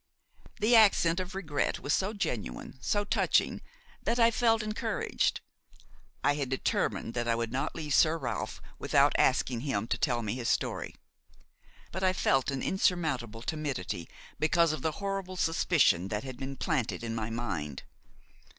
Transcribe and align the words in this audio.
The 0.59 0.75
accent 0.75 1.19
of 1.19 1.35
regret 1.35 1.77
was 1.79 1.93
so 1.93 2.11
genuine, 2.11 2.79
so 2.81 3.03
touching, 3.03 3.61
that 4.01 4.19
I 4.19 4.31
felt 4.31 4.63
encouraged. 4.63 5.41
I 6.23 6.33
had 6.33 6.49
determined 6.49 7.13
that 7.13 7.27
I 7.27 7.35
would 7.35 7.51
not 7.51 7.75
leave 7.75 7.93
Sir 7.93 8.17
Ralph 8.17 8.63
without 8.79 9.13
asking 9.19 9.59
him 9.59 9.85
to 9.89 9.99
tell 9.99 10.23
me 10.23 10.33
his 10.33 10.49
story; 10.49 10.95
but 11.91 12.01
I 12.03 12.13
felt 12.13 12.49
an 12.49 12.63
insurmountable 12.63 13.43
timidity 13.43 14.09
because 14.39 14.71
of 14.73 14.81
the 14.81 14.93
horrible 14.93 15.37
suspicion 15.37 16.07
that 16.07 16.23
had 16.23 16.37
been 16.37 16.55
planted 16.55 17.03
in 17.03 17.13
my 17.13 17.29
mind. 17.29 17.83